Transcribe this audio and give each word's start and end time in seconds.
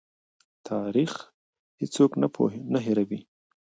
تاریخ 0.69 1.13
هېڅوک 1.79 2.11
نه 2.71 2.79
هېروي. 2.85 3.19